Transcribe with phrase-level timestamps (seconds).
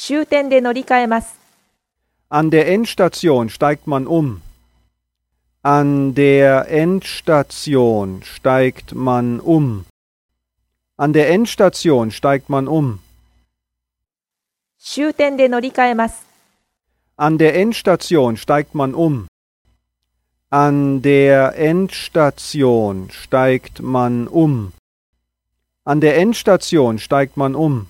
[0.00, 1.36] 終点で乗り換えます。
[2.30, 4.40] An der Endstation steigt man um.
[5.64, 9.86] An der Endstation steigt man um.
[10.96, 13.00] An der Endstation steigt man um.
[14.78, 16.24] 終点で乗り換えます。
[17.16, 19.26] An der Endstation steigt man um.
[20.48, 24.72] An der Endstation steigt man um.
[25.84, 27.88] An der Endstation steigt man um.